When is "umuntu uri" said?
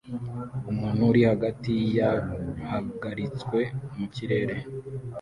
0.71-1.21